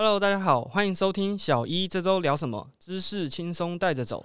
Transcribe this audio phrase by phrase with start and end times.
[0.00, 4.24] Hello，大家好，欢迎收听小一这周聊什么，知识轻松带着走。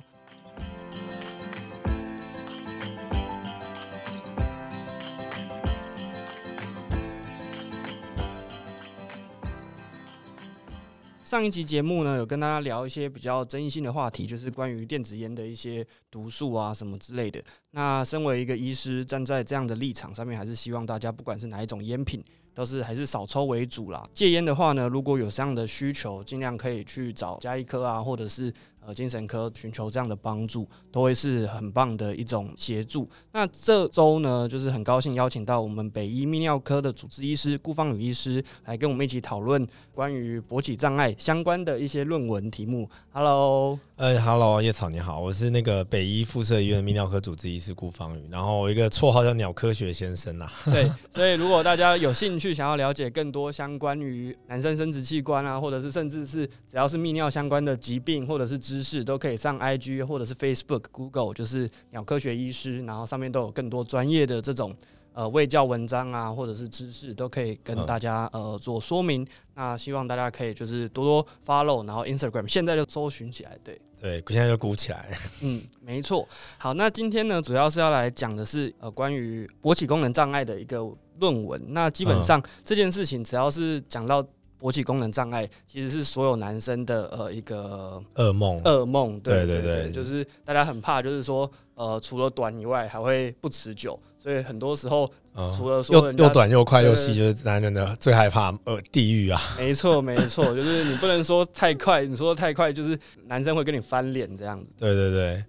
[11.23, 17.43] 上一集节目呢，有跟大家聊一些比较争议性的话题，就是关于电子烟的一些毒素啊什么之类的。
[17.71, 24.07] 那身为一个医师，站在这样的立场上面，还是希望大家不管是哪一种烟品，都是还是少抽为主啦。
[24.13, 28.53] 戒烟的话呢，如果有这样的需求，尽量可以去找加一科啊，或者是
[28.85, 33.09] 呃精神科寻求这样的帮助，都会是很棒的一种协助。
[33.31, 42.89] 那这周呢，就是很高兴邀请到我们北医泌尿科的主治医师顾芳宇医师来跟我们一起讨论关于勃起障碍相关的一些论文题目。
[43.11, 50.49] Hello，呃，Hello，叶草你好，我是那个北医附设医院泌尿科主治医师顾芳宇，然后我一个绰号叫鸟科学先生呐。
[50.65, 64.73] 对，所以如果大家有兴趣想要了解更多相关于男生生殖器官啊，或者是甚至是只要是泌尿相关的疾病或者是知识，都可以上 IG 或者是 Facebook、Google，就是鸟科学医师，然后上面都有更多专业的这种
[65.11, 69.27] 呃卫教文章啊，或者是知识，都可以跟大家呃做说明。
[69.53, 73.79] 那希望大家可以就是多多 follow，然后 Instagram 现在就搜寻起来，对。
[74.01, 75.17] 对，现在就鼓起来。
[75.41, 76.27] 嗯，没错。
[76.57, 80.79] 好，那今天呢，主要是要来讲的是呃关于勃起功能障碍的一个
[81.19, 81.61] 论文。
[81.69, 84.21] 那基本上这件事情，只要是讲到
[84.63, 88.61] 勃起功能障碍，其实是所有男生的呃一个噩梦。
[88.63, 93.99] 噩梦，对对对对，就是大家很怕，就是说呃除了短以外，还会不持久。
[94.17, 95.05] 所以很多时候，
[95.53, 99.41] 除了说又又短又快又细，就是男人的最害怕呃地狱啊。
[99.57, 104.71] 没错没错，就是你不能说太快，你说太快就是男生会跟你翻脸这样子。
[104.79, 105.43] 对对对。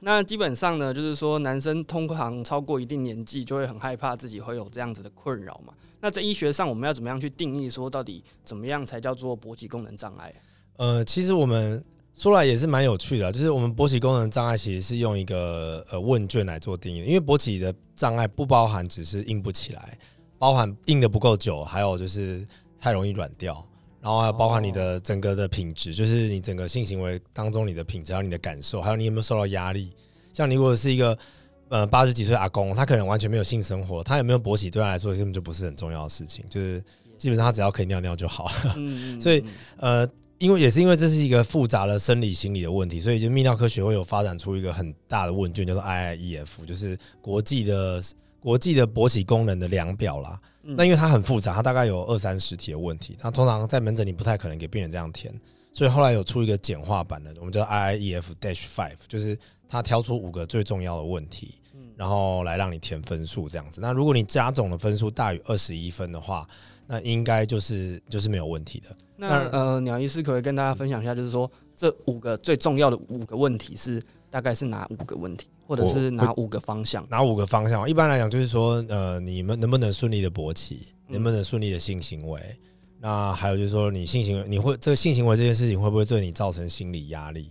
[0.00, 5.72] 那基本上呢，就是说男生通常超过一定年纪，就会很害怕自己会有这样子的困扰嘛。
[6.02, 10.34] 那在医学上，我们要怎么样去定义说到底怎么样才叫做勃起功能障碍？
[10.76, 11.82] 呃，其实我们。
[12.14, 19.96] 说来也是蛮有趣的，就是我们勃起功能障碍其实是用一个呃问卷来做定义，因为勃起的障碍不包含只是硬不起来，
[20.36, 22.46] 包含硬的不够久，还有就是
[22.78, 23.66] 太容易软掉，
[23.98, 29.96] 然后还有包含你的整个的品质，就是你整个性行为当中你的品质，还有你的感受，还有你有没有受到压力。
[30.34, 31.16] 像你如果是一个
[31.72, 36.80] 呃八十几岁阿公，他可能完全没有性生活，他有没有勃起对他来说根本就不是很重要的事情，就是
[37.18, 38.76] 基本上他只要可以尿尿就好了。
[39.18, 39.44] 所以
[39.78, 40.08] 呃。
[40.38, 48.02] 因为也是因为这是一个复杂的生理心理的问题，所以就泌尿科学会有发展出一个很大的问卷，叫做 IIEF，就是国际的
[48.40, 50.40] 国际的勃起功能的量表啦。
[50.60, 55.32] 那因为它很复杂，它大概有二三十题的问题，它通常在门诊里不太可能给病人这样填，
[55.72, 59.36] 所以后来有出一个简化版的，我们叫 IIEF Dash Five，就是
[59.68, 61.54] 它挑出五个最重要的问题，
[61.96, 63.80] 然后来让你填分数这样子。
[63.80, 66.46] 那如果你加总的分数大于二十一分的话，
[66.86, 68.94] 那应该就是就是没有问题的。
[69.16, 77.06] 那呃，鸟医师可以跟大家分享一下，就是说这五个最重要的五个问题是大概是哪五个问题，或者是哪五个方向？
[77.08, 77.88] 哪五个方向？
[77.88, 82.40] 一般来讲就是说，呃，你们能不能顺利的勃起，能不能顺利的性行为？
[83.04, 87.50] 那还有就是说，你性行为你会这个性行为这件事情会不会对你造成心理压力？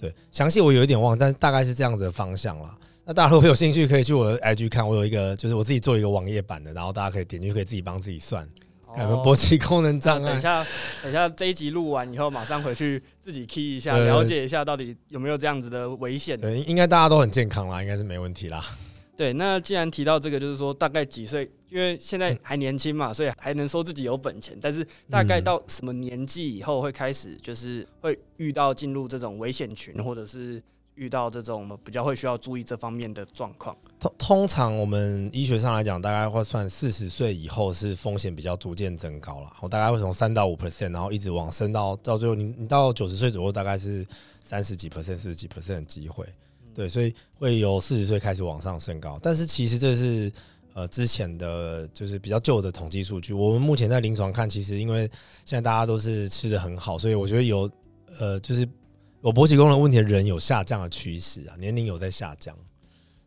[0.00, 2.78] 对，详细我有一点忘，但是大概是这样子的方向啦。
[3.04, 8.48] 那大家如果有兴趣，可以去我的 IG 看，我有一个就是我自己做一个网页版的，然后大家可以点进去，可以自己帮自己算。
[8.96, 10.28] 什么勃起功能障碍？
[10.30, 10.66] 等一下，
[11.02, 16.38] 等一下，这一集录完以后，马上回去自己 key 一下，了解一下到底有没有这样子的危险。
[16.38, 18.64] 对，应该大家都很健康啦，应该是没问题啦。
[19.16, 21.50] 对，那既然提到这个，就是说大概几岁？
[21.68, 24.58] 因为现在还年轻嘛，所以还能说自己有本钱。
[24.60, 30.62] 但是大概到什么年纪以后会开始，就是会遇到进入这种危险群，或者是？
[30.94, 39.50] 遇到这种比较会需要注意这方面的状况，通通常我们医学上来讲，大概会算四十岁以后是风险比较逐渐增高了。
[39.62, 44.06] 我大概会从三到五 percent，然后一直往升到到最后，你你到九十岁左右，大概是
[44.42, 46.26] 三十几 percent、四十几 percent 的机会。
[46.74, 49.18] 对，所以会由四十岁开始往上升高。
[49.22, 50.32] 但是其实这是
[50.74, 53.32] 呃之前的就是比较旧的统计数据。
[53.32, 55.00] 我们目前在临床看，其实因为
[55.44, 57.70] 现在大家都是吃的很好，所以我觉得有
[58.18, 58.68] 呃就是。
[59.24, 62.52] 有勃起功能问题的人有下降的趋势啊，年龄有在下降。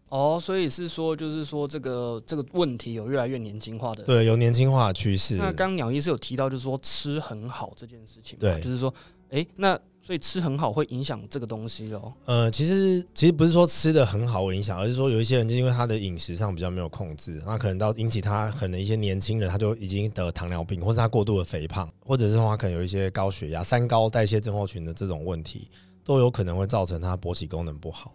[0.09, 5.37] 哦，所以是说，就是说这个这个问题有越来越年轻化的，对，有年轻化的趋势。
[5.37, 8.93] 那刚鸟医是有提到，就是说吃很好这件事情，对，就是说，
[9.29, 12.13] 哎，那所以吃很好会影响这个东西哦。
[12.25, 25.67] 呃，其实其实不是说吃的很好影响，而是说有一些人就因为他的饮食上比较没有控制，那可能到引起他可能一些年轻人他就已经得糖尿病，或是他过度的肥胖，或者是说他可能有一些高血压、三高代谢症候群的这种问题。
[26.07, 28.13] 都有可能会造成他勃起功能不好。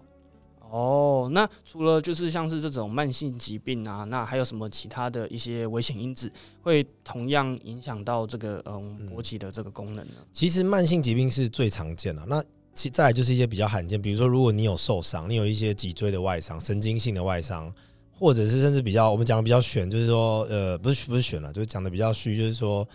[0.70, 6.30] 哦，那除了就是像是这种慢性疾病啊，那还有什么其他的一些危险因子
[6.62, 10.14] 会同样影响到这个嗯勃起的这个功能呢？
[10.32, 12.40] 其实慢性疾病是最常见的，那
[12.72, 17.72] 其再来就是一些比较罕见，比如说如果你有受伤，你有一些脊椎的外伤、神经性的外伤，
[18.16, 22.86] 或者是甚至比较我们讲的比较悬，就是说呃不是不是悬了，就是讲的比较虚，就是说。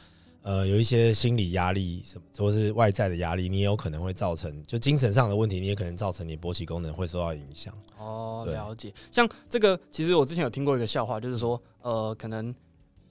[0.45, 7.73] 呃，有一些心理压力什么，或是外在的压力，你也有可能会造成，就精神上的问题，你也可能造成你勃起功能会受到影响。
[7.97, 8.93] 哦，了解。
[9.09, 12.53] 像这个，其实我之前有听过一个笑话，就是说，呃，可能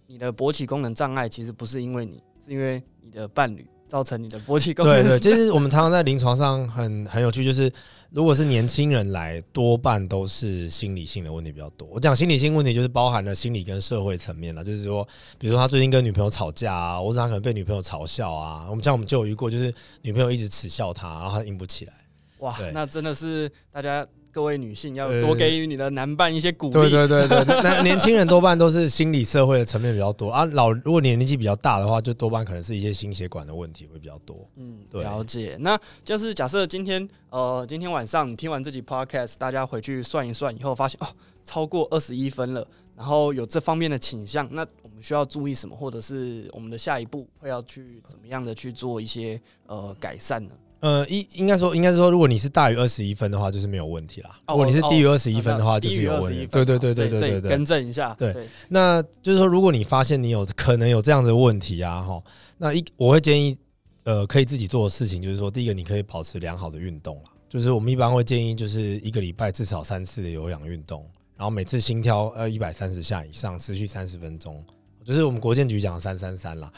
[0.07, 3.67] 你的勃起功能障碍，其实不是因为你，是因为你的伴侣。
[3.94, 4.93] 造成你的勃起功能。
[5.05, 7.73] 对对，其实我们常常在临床上很很有趣，就是
[8.11, 11.87] 如果是年轻人来，多半都是心理性的问题比较多。
[11.93, 15.06] 我讲心理性问题，就是包含了心理跟社会层面了，就是说，
[15.38, 21.93] 比如说他最近跟女朋友吵架啊，或者他可能被女朋友嘲笑啊，我们像我们就有遇过，就是女朋友一直耻笑他，然后他硬不起来。
[22.38, 24.05] 哇，那真的是大家。
[24.35, 26.73] 各位女性要多给予你的男伴一些鼓励。
[26.73, 30.45] 对对对对，那年轻人多半都是心理社会的层面比较多啊。
[30.47, 34.37] 老如果你年纪比较大的话，就多半可能是一些心血管的问题会比较多。
[34.57, 35.57] 嗯，了解。
[35.61, 41.07] 那就是假设今天呃今天晚上你听完这集 podcast，大家回去算一算以后发现哦
[41.45, 42.67] 超过二十一分了，
[42.97, 50.51] 然后有这方面的倾向，那我们需要注意什么，或者是我们的下一步会要去怎么样的去做一些呃改善呢？
[50.85, 54.39] 呃，应应该说，应该是说，如果你是大于二十一分的话，就是没有问题啦。
[54.49, 56.45] 如果你是低于二十一分的话，就是有问题。
[56.45, 58.13] 对对对对对对对，更正一下。
[58.19, 58.37] 对，
[58.69, 62.23] 那就是说，如果你发现你有可能有这样的问题啊，哈，
[62.59, 63.57] 那一我会建议，
[64.03, 71.03] 呃，可以自己做的事情就是说，第一个你可以保持良好的运动啦，就是我们一般会建议，就是一个礼拜至少三次的有氧运动，
[71.35, 74.63] 然后每次心跳呃一百三十下以上，持续三十分钟，
[75.03, 76.71] 就是我们国建局讲的三三三啦。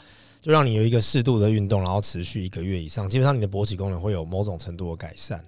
[0.47, 5.43] 就让你有一个适度的运动，然后持续一个月以上，基本上你的勃起功能会有某种程度的改善。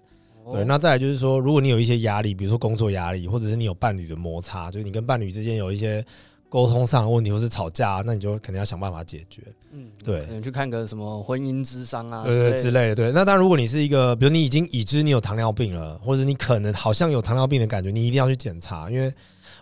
[0.52, 6.04] 对，那再来就是说，如果你有一些压力，比如说工作压力，或者是你有伴侣的摩擦，就是你跟伴侣之间有一些
[6.50, 9.42] 沟通上的问题，或是吵架，那你就肯定要想办法解决。
[9.72, 12.96] 嗯，对，可能去看个什么婚姻之商啊，对对之类的。
[12.96, 19.10] 对，那当然，如果你是一个，比如你已经已知你有糖尿病了，或者你可能好像有糖尿病的感觉，你一定要去检查，因为。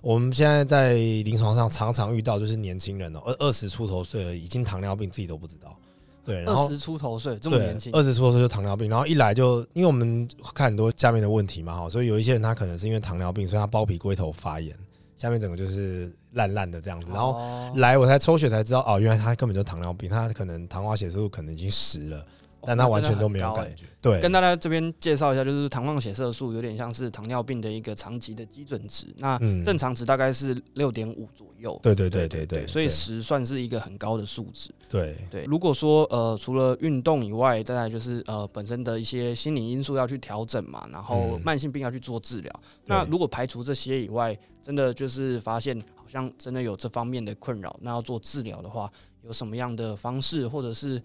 [0.01, 5.75] 我们现在在临床上常常遇到，就是年轻人哦，二二十出头岁了，已经糖尿病自己都不知道。
[6.23, 14.75] 对，二十出头岁这么年轻，二十出头岁就糖尿病，然后一来就因为我们看很多下面的问题嘛，哈，所以有一些人他可能是因为糖尿病，所以他包皮龟头发炎，
[15.15, 17.39] 下面整个就是烂烂的这样子，然后
[17.75, 22.25] 来我才抽血才知道，哦，原来他根本就糖尿病，他可能糖化血色素可能已经十了。
[22.63, 23.85] 但他完全都没有感觉。
[24.01, 29.05] 对，跟大家这边介绍一下，就是糖化血色素有点像是糖尿病的一个长期的基准值。
[29.17, 31.77] 那正常值大概是六点五左右。
[31.83, 32.65] 对对对对对。
[32.67, 34.69] 所以十算是一个很高的数值。
[34.87, 35.43] 对对。
[35.43, 42.59] 如果说呃除了运动以外，再来就是呃本身的一些心理因素要去调整嘛，然后慢性病要去做治疗。
[42.85, 48.89] 那如果排除这些以外，真的就是发现好像真的有这方面的困扰，那要做治疗的话，
[49.23, 51.01] 有什么样的方式或者是？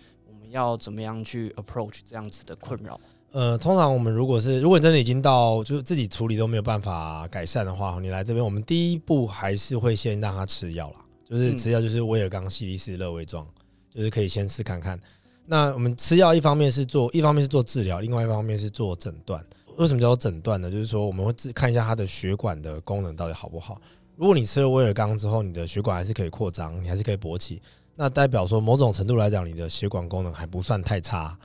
[0.51, 3.01] 要怎么样去 approach 这样子的困扰？
[3.33, 10.97] 呃，通常我们如果是如果真的已经到就是自己处理都没有办法改善的话，你来这边，我们第一步还是会先让他吃药啦，
[11.27, 13.47] 就是吃药，就是威尔刚、西利斯、热威状，
[13.91, 15.01] 就是可以先试看看。
[15.47, 19.43] 那我们吃药，一方面是做，一方面是做治疗，另外一方面是做诊断。
[19.79, 20.71] 为什么叫做诊断呢？
[20.71, 23.81] 就是说我们会看一下他的血管的功能到底好不好。
[24.15, 27.63] 如果你吃了威尔刚之后，你的血管还是可以扩张，你还是可以勃起。
[28.03, 31.39] 那代表说，某种程度来讲，你的血管功能还不算太差。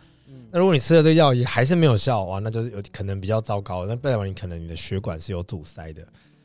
[0.50, 3.86] 那如果你吃了这个药也还是没有效，哇，那就是有可能比较糟糕。
[3.86, 6.02] 那代表你可能你的血管是有堵塞的，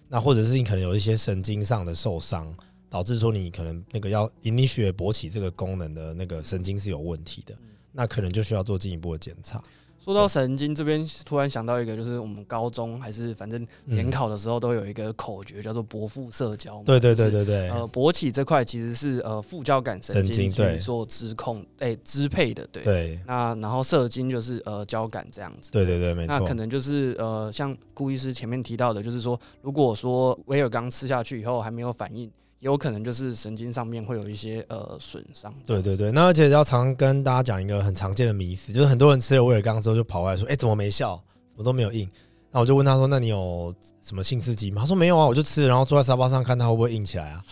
[0.09, 2.55] 那或者是你可能有一些神经上的受伤，
[2.91, 7.55] 导致说你可能那个要引你血勃起这个功能的那个神经是有问题的，
[7.91, 9.65] 那可能就需要做进一步的检查。
[10.05, 16.83] 说到神经这边，突然想到一个，就是我们高中还是反正联考的时候都有一个口诀，叫做“勃副社交”。
[16.85, 17.69] 对对对对对。
[17.69, 22.83] 呃，勃起这块其实是呃副交感神经去做支控、哎支配的，对。
[22.83, 23.21] 对。
[23.27, 25.71] 那然后射精就是呃交感这样子。
[25.71, 26.37] 对对对，没错。
[26.37, 32.29] 那可能就是呃像顾医师前面提到的，就是说，如果说威尔刚吃下去以后还没有反应。
[32.63, 35.53] 有可能就是神经上面会有一些呃损伤。
[35.67, 41.21] 对对对，那而且要常跟大家讲一个很常见的迷思，就是很多人吃了威尔刚之后就跑过来说：“哎，怎么没效？
[41.51, 42.09] 怎么都没有硬？”
[42.53, 47.45] 那我就问他说：“那你有什么性刺激吗？”他说：“没有啊，我就吃，然后坐在沙发上看他会不会硬起来啊。”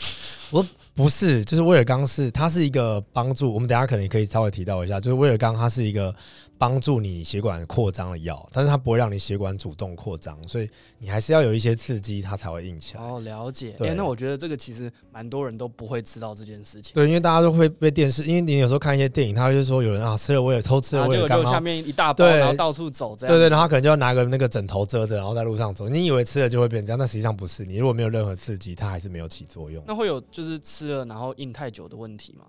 [0.53, 6.15] 我说：“不是，就是威尔刚是它是一个帮助，我们等下可能也可以稍微提到一下，就是威尔刚它是一个。
[6.61, 13.03] 帮助你血管扩张的药，但是它不会让你血管主动扩张，所以你还是要有一些刺激，它才会硬起来。
[13.03, 13.75] 哦，了解。
[13.81, 16.93] 哎，那我觉得这个其实蛮多人都不会知道这件事情。
[16.93, 23.35] 对，因为大家都会被电视，因为你有时候看一些电影，他就说有人啊吃了我也偷吃了我也刚好下面一大包，然后到处走这样。
[23.35, 25.89] 对对，然后可能就要拿个那个枕头遮着，然后在路上走。
[25.89, 27.65] 你以为吃了就会变这样，但实际上不是。
[27.65, 29.83] 你如果没有任何刺激，它还是没有起作用。
[29.87, 32.45] 那会有就是吃了然后硬太久的问题吗？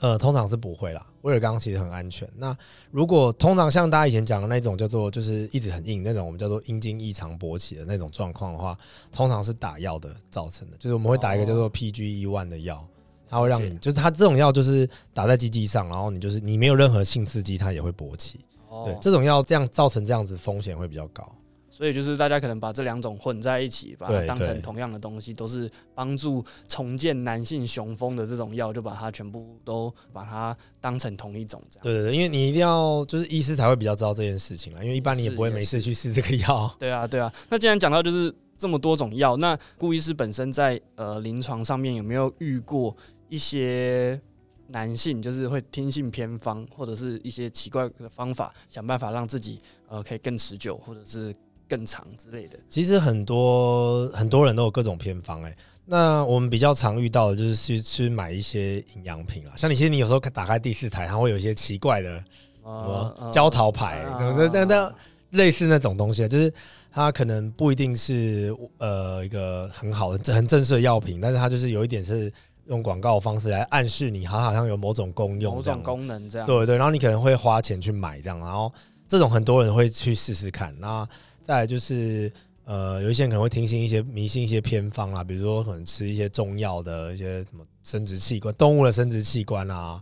[0.00, 1.06] 呃，通常是不会啦。
[1.22, 2.28] 威尔刚其实很安全。
[2.36, 2.56] 那
[2.90, 8.76] 如果通常像大家以前讲的那种叫做就是一直很硬那种，我们叫做阴茎异常勃起的那种状况的话，
[9.12, 10.76] 通常是打药的造成的。
[10.78, 12.84] 就是我们会打一个叫做 PGE one 的药，
[13.28, 18.40] 它会让你就是它这种药就是打在鸡鸡上，然后你就是你没有任何性刺激，它也会勃起。
[18.84, 21.30] 对，这种药这样造成这样子风险会比较高。
[21.72, 31.82] 所以就是大家可能把这两种混在一起，把它当成同样的东西，都是帮助重建男性雄风的这种药，就把它全部都把它当成同一种这样。
[31.82, 36.76] 对对对，因为你一定要就是医师才会比较知道这件事情了，因为一般你也不会没事去试这个药。
[36.78, 42.94] 对啊对啊，那既然讲到就是这么多种药，那顾医师本身在呃临床上面有没有遇过
[43.30, 44.20] 一些
[44.68, 51.34] 男性就是会听信偏方，或者是一些奇怪的方法，想办法让自己呃可以更持久，或者是？
[51.72, 55.56] 更长之类的，其实很多很多人都有各种偏方哎。
[55.86, 62.22] 那我们比较常遇到的就是去去买一些营养品啦，像你其实你有时候打开第四台，它会有一些奇怪的
[62.62, 64.04] 什么焦桃牌，
[64.36, 64.94] 那那那
[65.30, 66.52] 类似那种东西，就是
[66.90, 72.30] 它可能不一定是呃一个很好的很正式的药品，但是它就是有一点是
[72.66, 76.46] 用广告方式来暗示你，它好像有某种功用、某种功能这样。
[76.46, 78.72] 对对，然后你可能会花钱去买这样，然后
[79.08, 81.08] 这种很多人会去试试看，那。
[81.42, 82.32] 再就是，
[82.64, 90.00] 呃，有一些人可能会听信一些迷信一些偏方啦，比如说可能吃一些中药的一些什么生殖器官、动物的生殖器官啊，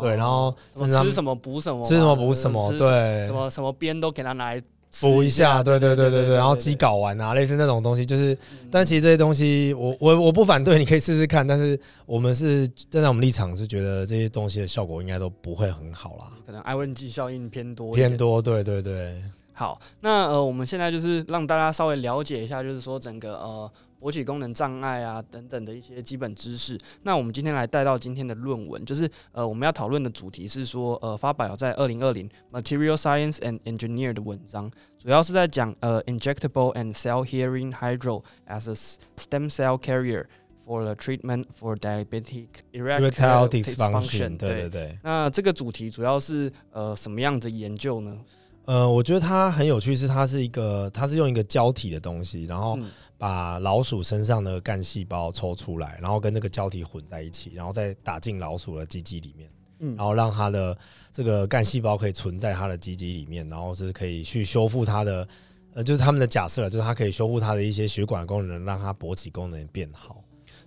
[0.00, 4.62] 对，然后吃什么补什么，吃什么补什么，对，什么什么边都给他拿来
[5.00, 8.38] 补一下，对对对对对，然后鸡睾丸啊，类似那种东西，就是，
[8.70, 19.20] 但其实这些东西，我我我不反对，你可以试试看，但是我们是站在我们立场是觉得这些东西的效果应该都不会很好啦，可能艾温剂效应偏多，偏多，对对对。
[19.58, 26.78] 好，那呃，我们现在就是让大家稍微了解一下，就是说整个呃勃起功能障碍啊等等的一些基本知识。
[27.04, 38.74] 那我们今天来带到今天的论文，就是呃我们要讨论的主题是说呃发表在二零二零 Material Science and Engineer 的文章，主要是在讲呃 Injectable and Cell Hearing Hydro as a
[39.16, 40.26] Stem Cell Carrier
[40.66, 44.36] for the Treatment for Diabetic Erectile Dysfunction。
[44.36, 44.98] 对对对。
[45.02, 48.18] 那这个主题主要是呃什么样的研究呢？
[48.66, 52.78] 呃，我觉得它很有趣，是它是一个，它是用一个胶体的东西，然后
[53.16, 60.76] 把老鼠身上的干细胞抽出来，然后跟那个胶体混在一起，然后再打进老鼠的鸡鸡里面，嗯，然后让它的
[61.12, 65.26] 这个干细胞可以存在它的鸡鸡里面，然后是可以去修复它的，
[65.74, 70.22] 呃，就是他们的假设，就是它可以修复它的一些血管功能，让它勃起功能变好。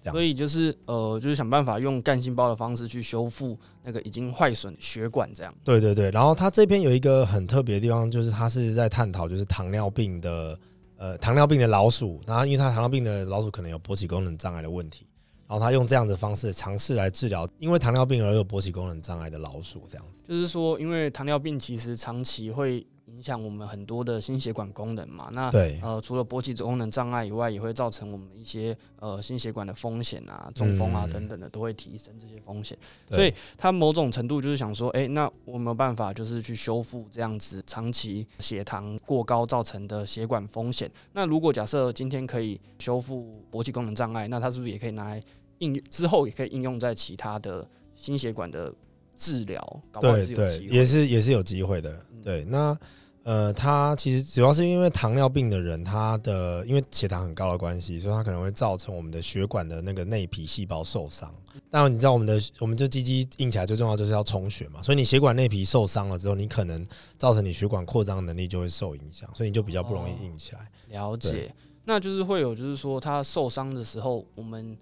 [0.06, 5.54] 所以就是呃，就是想办法用干细胞的方式去修复那个已经坏损血管，这样。
[5.64, 6.10] 对对对。
[6.12, 10.58] 然后他这边有一个很特别的地方，就是他是在探讨就是糖尿病的
[10.98, 15.06] 呃糖尿病的老鼠，然后因为他糖尿病的老鼠可能有勃起功能障碍的问题，
[15.48, 20.22] 然后他用这样的方式尝试来治疗因为糖尿病而有勃起功能障碍的老鼠，这样子。
[20.28, 22.86] 就是说，因为糖尿病其实长期会。
[23.12, 25.30] 影响我们很多的心血管功能嘛？
[25.34, 32.78] 那对呃，除了勃起功能障碍以外，也会造成我们一些呃心血管的风险啊、中风啊等等的，都会提升这些风险。
[33.08, 40.90] 所以它某种程度就是想说，哎，那我没有办法就是去修复这样子长期血糖过高造成的血管风险。
[41.14, 45.22] 那如果假设今天可以修复勃起功能障碍，那它是不是也可以拿来
[45.58, 48.74] 应之后也可以应用在其他的心血管的
[49.16, 49.82] 治疗？
[50.00, 52.00] 对对，也是也是有机会的。
[52.24, 52.78] 对，那。
[53.24, 61.32] 呃，它其实主要是因为糖尿病的人，他的因为血糖很高的关系，所以它可能会造成我们的血管的那个内皮细胞受伤。
[61.70, 66.84] 当然，你知道我们的我们这鸡鸡硬起来最重要就是要充血嘛，所以你血管内皮受伤了之后，你可能
[67.18, 70.68] 造成你血管扩张能力就会受影响，所以你就比较不容易硬起来。
[70.88, 71.54] 了解，
[71.86, 74.76] 那就是会有就是说它受伤的时候，我们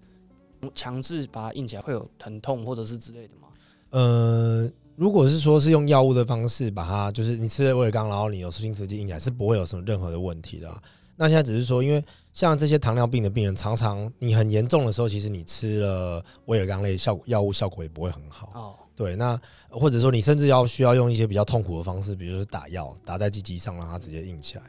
[0.74, 3.48] 强制把它硬起来会有疼痛或者是之类的吗？
[3.90, 4.70] 呃。
[4.98, 10.68] 如果是说是用药物的方式把它，就是你吃了威尔刚，然后你有新雌激硬起来，是不会有什么任何的问题的。
[11.14, 18.50] 那现在只是说，因为像这些糖尿病的病人，常常你很严重的时候，其实你吃了威尔刚类效果药物效果也不会很好。
[18.54, 19.40] 哦，对，那
[19.70, 24.64] 或者说你甚至要需要用一些比较痛苦的方式，比如说打药打在鸡鸡上，让它直接硬起来。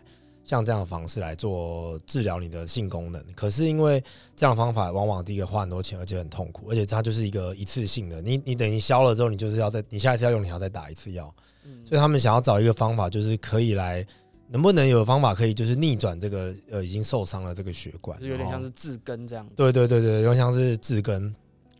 [0.49, 3.23] 像这样的方式来做治疗你的性功能。
[3.35, 4.03] 可是因为
[4.35, 8.19] 这样的方法往往第一个花很多钱，而且很痛苦，而且它就是一个一次性的。
[8.21, 11.31] 你你等于消了之后，你就是要再你下一次要用，你还要再打一次药。
[11.85, 14.03] 所以他们想要找一个方法，就是可以来。
[14.51, 19.47] 能不能有方法可以就是逆转这个呃已经受伤了这个血管，就有点像是治根这样。
[19.55, 21.31] 对对对对，有点像是治根，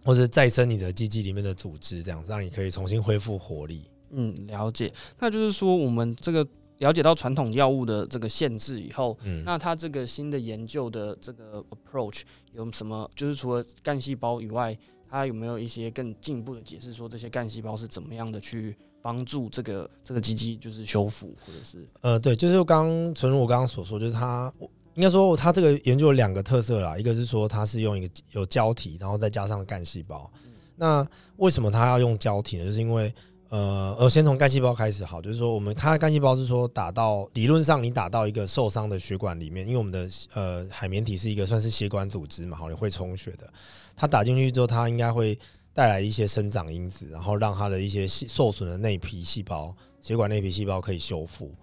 [0.06, 3.90] 或者再生你的肌肌里面的组织，这样让你可以重新恢复活力。
[4.12, 4.94] 嗯，了解。
[5.18, 6.48] 那就是说，我们这个
[6.80, 13.10] 了解到传统药物的这个限制以后，嗯，那它这个新的研究的这个 approach 有什么？
[13.16, 14.78] 就是除了干细胞以外，
[15.10, 18.76] 它有没有一些更进一步的解释，说这些干细胞是怎么样的去？
[19.02, 24.54] 帮助这个这个机器就是修复，或者是呃，对，就是刚纯如我刚刚所说，就是它
[24.94, 30.30] 应该说它这个研究有两个特色啦，一个是说它是用一个有胶体，然后再加上干细胞。
[30.76, 31.08] 那
[31.38, 32.66] 为什么它要用胶体呢？
[32.66, 33.14] 就是因为
[33.50, 43.52] 呃呃，先从干细胞开始好，就是说我们它的干细胞是说打到理论上你打到一个受伤的血管里面，因为我们的呃海绵体是一个算是血管组织嘛，好，你会充血的。
[43.96, 45.38] 它打进去之后，它应该会。
[45.72, 51.54] 带来一些生长因子，然后让它的一些受损的内皮细胞、血管内皮细胞可以修复。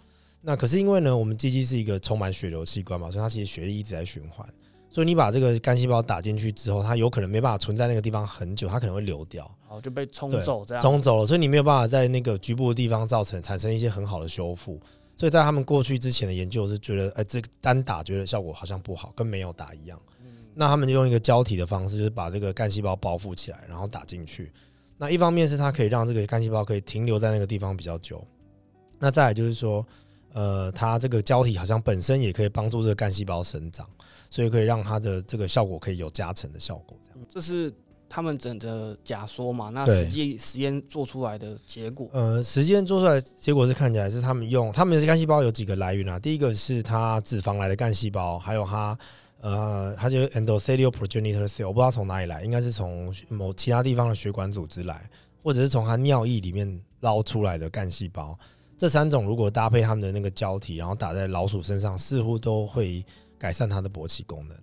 [0.41, 4.49] 那可是因为呢，我们鸡鸡是一个充满血流器官嘛，所以它其实血液一直在循环。
[4.89, 11.27] 所以你把这个干细胞打进去之后，它有可能没办法存在那个地方很久，它可能会流掉，哦，就被冲走这样，冲走了。
[11.27, 14.81] 所以你没有办法在那个局部的地方造成产生一些很好的修复。
[15.17, 20.01] 所以在他们过去之前的研究是觉得，哎，这个单打觉得效果好像不好，跟没有打一样。
[20.55, 24.51] 那他们就用一个胶体的方式，就是把这个干细胞包覆起来，然后打进去。
[24.99, 28.23] 那一方面是它可以让这个干细胞可以停留在那个地方比较久。
[28.99, 29.87] 那再来就是说，
[30.33, 33.87] 呃，它这个胶体好像本身也可以帮助这个干细胞生长，
[34.31, 36.97] 所以可以让它的这个效果可以有加成的效果。
[37.03, 37.71] 这样，这是
[38.09, 39.71] 他们整的假说嘛？
[39.71, 42.09] 那实际实验做出来的结果？
[42.13, 46.19] 呃，实验做出来结果是看起来是他们用他们的干细胞有几个来源啊？
[46.19, 48.99] 第一个是它脂肪来的干细胞，还有它。
[49.43, 55.09] 呃，它就 endothelial progenitor cell，我不知道从哪里来，应该是从某其他地方的血管组织来，
[55.43, 58.37] 或者是从它尿液里面捞出来的干细胞。
[58.79, 63.05] 这三种如果搭配他们的那个胶体，然后打在老鼠身上，似乎都会
[63.39, 64.57] 改善它的勃起功能。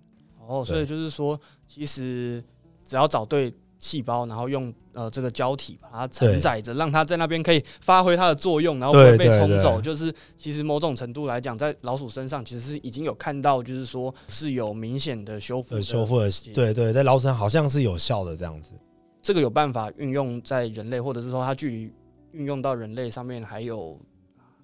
[0.46, 2.42] 哦，所以就是说，其实
[2.84, 3.54] 只要找对。
[3.80, 9.78] 细胞，然后用呃这个胶体把它承载着，让它在那边可以发挥它的作用，然后不会被冲走。
[9.78, 16.30] 就是其实某种程度来讲，在老鼠身上其实是已经有看到，就是说是有明显的修复、修复的。
[16.54, 18.72] 对对，在老鼠上好像是有效的这样子。
[19.20, 21.92] 这个有办法运用在人类，或者是说它距离
[22.32, 23.98] 运用到人类上面还有。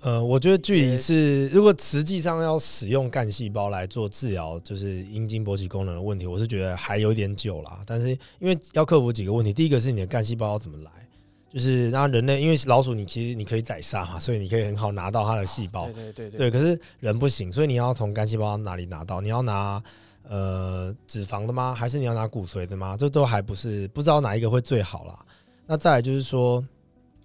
[0.02, 7.80] 呃，我觉得距离是，如果实际上要使用干细胞来做治疗，就是阴茎勃起功能的问题，我是觉得还有点久了。
[7.84, 8.08] 但是
[8.38, 10.90] 因为要克服几个问题，第一个是你的干细胞要怎么来，
[11.52, 15.84] 就是让人类，因为老鼠你其实你可以宰杀嘛，所以你可以很好拿到它的细胞。
[15.92, 16.50] 对对对。
[16.50, 19.20] 对，可是人不行，所以你要从干细胞哪里拿到？
[19.20, 19.82] 你要拿
[20.26, 21.74] 呃脂肪的吗？
[21.74, 22.96] 还是你要拿骨髓的吗？
[22.96, 25.18] 这都还不是不知道哪一个会最好啦。
[25.66, 26.64] 那再来就是说。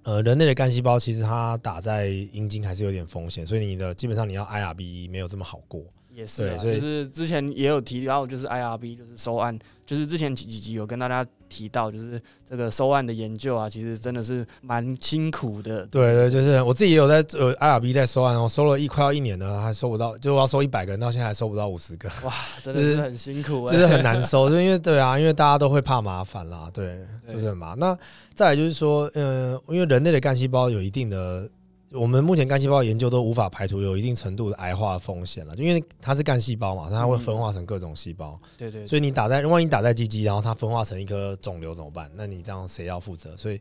[0.06, 5.84] 呃，人类的干细胞其实它打在阴茎还是有点风险，所以你的基本上你要 IRB 没有这么好过。
[6.13, 15.86] 也是，就是之前也有提到，就是 IRB 就是收案，就是之前几几集有跟大家提到，就是这个收案的研究啊，其实真的是蛮辛苦的。
[15.86, 22.10] 对对，就是我自己也有在呃 IRB 在收案，我收了一快要一年了，还收不到，就我要收一百个人，到现在还收不到五十个。
[22.24, 27.00] 哇，真的是很辛苦，就是很难收，就因为对啊，因为大家都会怕麻烦啦，对，
[27.32, 27.74] 就是嘛。
[27.78, 27.98] 那
[28.34, 31.50] 再来就是说，嗯，因为人类的干细胞有一定的。
[31.96, 38.40] 我们目前干细胞研究都无法排除有一定程度的癌化风险了，因为它是干细胞嘛，它会分化成各种细胞。
[38.58, 38.86] 对对。
[38.86, 42.12] 所以你打在，万一打在鸡鸡，然后它分化成一颗肿瘤怎么办？
[42.14, 43.36] 那你这样谁要负责？
[43.38, 43.60] 所以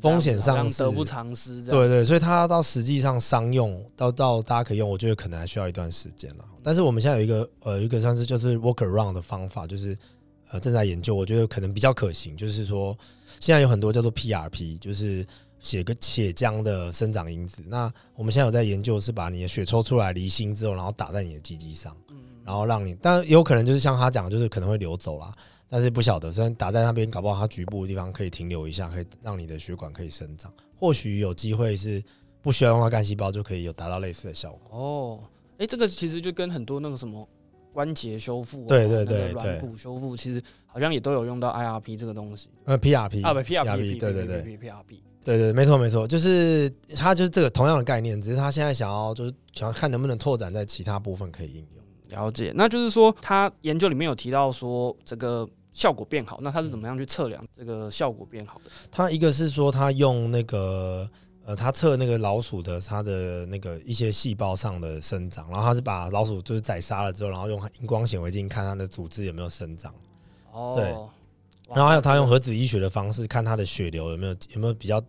[0.00, 1.62] 风险上得不偿失。
[1.64, 6.44] 对对，所以它到实际上商用，到到大家可以用，我觉得可能还需要一段时间了。
[6.62, 9.96] 但是我们现在有一个呃一个算是就是 work around 的方法，就是
[10.50, 12.36] 呃正在研究，我觉得可能比较可行。
[12.36, 12.96] 就是说
[13.38, 15.26] 现在有很多叫做 PRP，就是。
[15.58, 21.96] 写个血浆的生长因子，那我们现在有在研究，是把你的血抽出来离心之后，然后打在你的鸡鸡上，
[22.44, 25.32] 然后让你，但有可能就是像他讲，就是可能会流走啦，
[25.68, 32.02] 但是不晓得，虽然打在那边，搞不好它局部的地方可以停留一下，可以让你的血管可以生长，或许有机会是
[32.42, 34.78] 不需要用到干细胞就可以有达到类似的效果。
[34.78, 35.20] 哦，
[35.58, 37.26] 哎，这个其实就跟很多那个什么
[37.72, 45.00] 关节修复，对对对，软骨修复，其实好像也都有用到 IRP 这个东西，呃，PRP 啊，不 PRP，对对对，PRP。
[45.26, 52.20] 对对，没错没错，就是他就是这个同样的概念，只是他现在想要就是想要看能不能拓展在其他部分可以应用。
[52.22, 58.70] 了解，那就是说他研究里面有提到说这个效果变好，那他是怎么样去测量这个效果变好的？
[58.92, 61.10] 他一个是说他用那个
[61.44, 69.92] 呃，他测那个老鼠的它的那个一些细胞上的生长，然后他是把老鼠就是宰杀了之后，然后用荧光显微镜看它的组织有没有生长，
[70.52, 70.94] 哦，对
[71.74, 75.02] 然后还有他用核子医学的方式看它的血流有没有有没有比较，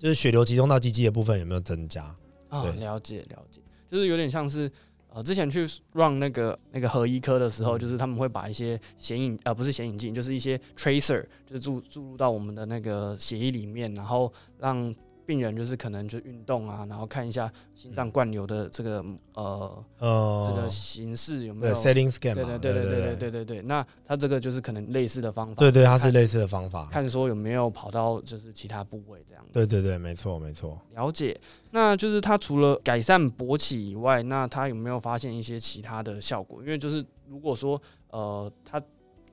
[0.00, 2.02] 就是血流集中到鸡鸡的部分有没有增加。
[2.48, 2.72] 啊，对。
[2.80, 3.60] 了解了解，
[3.90, 4.68] 就是有点像是
[5.10, 7.78] 呃，之前去让那个那个核医科的时候，嗯。
[7.78, 14.94] 就是他们会把一些显影呃不是显影镜，就是一些 tracer，就是注注入到我们的那个血液里面，然后让
[15.30, 21.74] 病人就是可能就运动啊，然后看一下心脏灌流的这个呃呃，这个形式有没有。
[21.76, 26.88] setting scan，对对对对对对对对那他这个就是可能类似的方法，对对，它是类似的方法。
[26.90, 29.50] 看说有没有跑到就是其他部位这样子。
[29.52, 30.76] 对对对，没错没错。
[30.96, 31.40] 了解，
[31.70, 36.60] 那就是他除了改善勃起以外，那他有没有发现一些其他的效果？
[36.60, 38.82] 因为就是如果说呃，他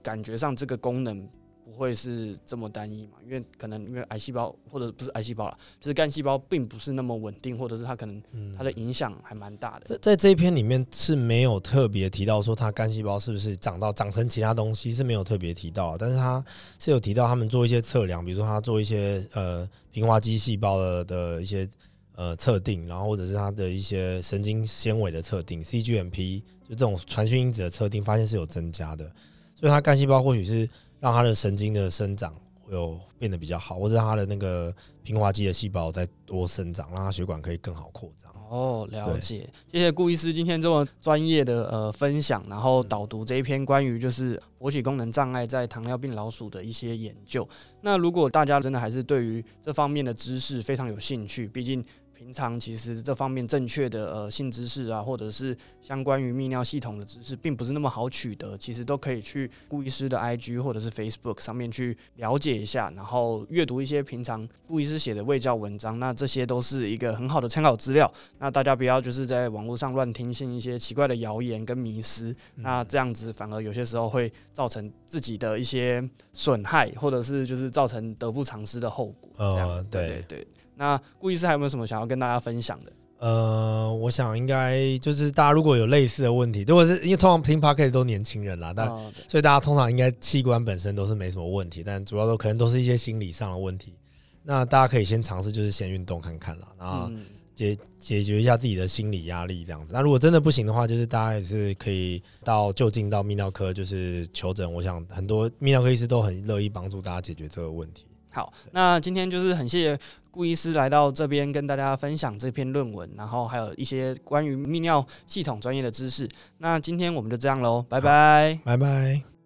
[0.04, 1.37] 感觉上这个功能不
[1.78, 9.86] 会是这么单一嘛，因为可能因为癌细胞或者不是癌细胞了，就是干细胞并不是那么稳定，或者是它可能嗯，它的影响还蛮大的。
[9.86, 16.44] 在在这一篇里面是没有特别提到说它干细胞是不是长到长成其他东西是没有特别提到，但是它
[16.80, 21.70] 是有提到他们做一些测量，比如说他做一些呃平滑肌细胞的的一些
[22.16, 29.06] 呃测定，然后或者是它的一些神经纤维的测定，CGMP 就这种传讯因子的测定，发现是有增加的，
[29.54, 30.68] 所以它干细胞或许是
[31.00, 32.34] 让他的神经的生长
[32.70, 38.32] 有变得比较好，或者让他的那个平滑肌的细胞再多生长，让他血管可以更好扩张。
[38.50, 47.46] 哦，了解，谢谢顾医师今天这么专业的呃分享，然后导读这一篇关于就是勃起功能障碍在糖尿病老鼠的一些研究。
[47.82, 51.84] 那如果大家真的还是对于这方面的知识非常有兴趣，毕竟
[52.18, 68.12] 平常其实这方面正确的呃性知识啊，或者是相关于泌尿系统的知识，并不是那么好取得，其实都可以去顾医师的 IG 或者是 Facebook 上面去了解一下，然后阅读一些平常顾医师写的卫教文章，那这些都是一个很好的参考资料。
[68.40, 76.04] 那大家不要就是在网络上乱听信一些奇怪的谣言跟迷思，那这样子反而有些时候会造成自己的一些
[76.34, 79.30] 损害，或者是就是造成得不偿失的后果。
[79.38, 80.48] 这样，呃对对对对。
[80.78, 82.92] 那顾医师还有没有什么想要跟大家分享的？
[83.20, 88.88] 呃，我想应该就是大家如果有类似的问题，如果是因为通常听 p o d c a s t 都年轻人啦，但、
[89.28, 93.96] 所以大家通常应该器官本身都是没什么问题，但主要都可能都是一些心理上的问题。
[94.44, 99.92] 那大家可以先尝试，就是先运动看看啦，然后嗯，解解决一下自己的心理压力这样子。
[99.92, 104.72] 那如果真的不行的话，就是大家也是可以到就近到泌尿科就是求诊。
[104.72, 108.04] 我想很多泌尿科医师都很乐意帮助大家解决这个问题。
[108.38, 116.30] 好，那今天就是很谢谢顾医师来到这边跟大家分享这篇论文，然后还有一些关于泌尿系统专业的知识。
[116.60, 118.60] 那今天我们就这样喽，拜拜。
[118.64, 119.37] 拜拜。